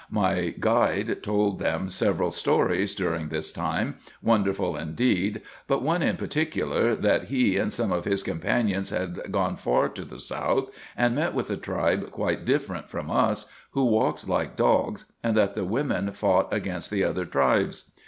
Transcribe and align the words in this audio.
My 0.09 0.55
guide 0.59 1.21
told 1.21 1.59
them 1.59 1.87
several 1.91 2.31
stories 2.31 2.95
during 2.95 3.29
this 3.29 3.51
time, 3.51 3.99
wonderful 4.19 4.75
indeed, 4.75 5.43
but 5.67 5.83
one 5.83 6.01
in 6.01 6.17
particular, 6.17 6.95
that 6.95 7.25
he 7.25 7.55
and 7.57 7.71
some 7.71 7.91
of 7.91 8.05
his 8.05 8.23
companions 8.23 8.89
had 8.89 9.31
gone 9.31 9.57
far 9.57 9.89
to 9.89 10.03
the 10.03 10.17
south, 10.17 10.71
and 10.97 11.13
met 11.13 11.35
with 11.35 11.51
a 11.51 11.55
tribe 11.55 12.09
quite 12.09 12.45
different 12.45 12.89
from 12.89 13.11
us, 13.11 13.45
who 13.73 13.85
walked 13.85 14.27
like 14.27 14.55
dogs, 14.55 15.05
and 15.21 15.37
that 15.37 15.53
the 15.53 15.65
women 15.65 16.11
fought 16.13 16.51
against 16.51 16.89
the 16.89 17.03
other 17.03 17.23
tribes. 17.25 17.91